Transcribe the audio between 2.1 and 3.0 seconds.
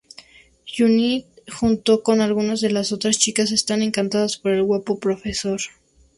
algunas de las